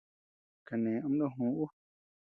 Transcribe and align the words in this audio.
Kané 0.67 0.91
ama 1.05 1.15
ndógü 1.15 1.45
ú. 1.63 1.65